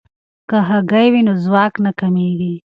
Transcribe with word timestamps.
که 0.49 0.57
هګۍ 0.69 1.07
وي 1.13 1.21
نو 1.27 1.33
ځواک 1.43 1.73
نه 1.85 1.91
کمیږي. 1.99 2.55